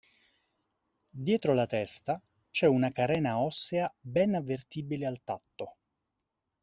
[1.13, 2.19] Dietro la testa
[2.49, 5.75] c'è una carena ossea ben avvertibile al tatto.